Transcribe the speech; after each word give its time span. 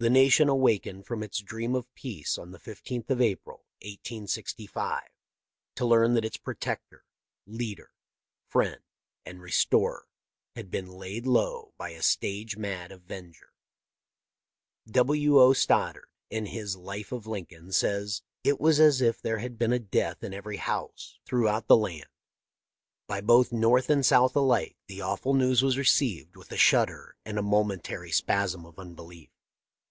The 0.00 0.10
nation 0.10 0.50
awakened 0.50 1.06
from 1.06 1.22
its 1.22 1.38
dream 1.40 1.74
of 1.74 1.86
peace 1.94 2.36
on 2.36 2.50
the 2.50 2.58
15th 2.58 3.08
of 3.08 3.22
April, 3.22 3.64
1865, 3.80 5.02
to 5.76 5.86
learn 5.86 6.12
that 6.12 6.26
its 6.26 6.36
protector, 6.36 7.06
leader, 7.46 7.90
friend, 8.50 8.82
and 9.24 9.40
restorer 9.40 10.06
had 10.54 10.70
been 10.70 10.88
laid 10.88 11.26
low 11.26 11.72
by 11.78 11.88
a 11.88 12.02
stage 12.02 12.58
mad 12.58 12.92
'avenger.' 12.92 13.54
W. 14.88 15.40
O. 15.40 15.54
Stod 15.54 15.94
dard, 15.94 16.08
in 16.28 16.44
his' 16.46 16.76
Life 16.76 17.10
of 17.10 17.26
Lincoln,' 17.26 17.72
says:' 17.72 18.20
It 18.44 18.60
was 18.60 18.78
as 18.78 19.00
if 19.00 19.22
there 19.22 19.38
had 19.38 19.56
been 19.58 19.72
a 19.72 19.78
death 19.78 20.22
in 20.22 20.34
every 20.34 20.58
house 20.58 21.18
throughout 21.24 21.64
Washington— 21.70 22.10
The 23.08 23.08
Peterson 23.08 23.08
House 23.08 23.22
THE 23.22 23.22
LIFE 23.22 23.22
OF 23.22 23.24
LINCOLN: 23.24 23.24
569 23.24 23.24
the 23.24 23.24
land. 23.24 23.26
By 23.26 23.26
both 23.26 23.52
North 23.52 23.88
and 23.88 24.04
South 24.04 24.36
alike 24.36 24.76
the 24.86 25.00
awful 25.00 25.32
news 25.32 25.62
was 25.62 25.78
received 25.78 26.36
with 26.36 26.52
a 26.52 26.58
shudder 26.58 27.16
and 27.24 27.38
a 27.38 27.42
momentary 27.42 28.10
spasm 28.10 28.66
of 28.66 28.78
unbelief. 28.78 29.30